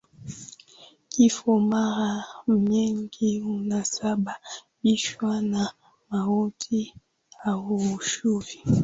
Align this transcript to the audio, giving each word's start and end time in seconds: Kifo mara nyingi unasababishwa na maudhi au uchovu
Kifo 1.09 1.59
mara 1.59 2.25
nyingi 2.47 3.41
unasababishwa 3.41 5.41
na 5.41 5.71
maudhi 6.09 6.93
au 7.43 7.67
uchovu 7.95 8.47